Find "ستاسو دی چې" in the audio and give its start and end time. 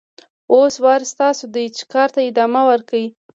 1.13-1.83